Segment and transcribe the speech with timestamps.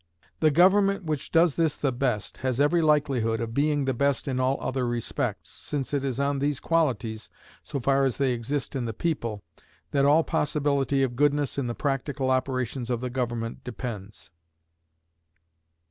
[0.39, 4.39] The government which does this the best has every likelihood of being the best in
[4.39, 7.29] all other respects, since it is on these qualities,
[7.61, 9.43] so far as they exist in the people,
[9.91, 14.31] that all possibility of goodness in the practical operations of the government depends.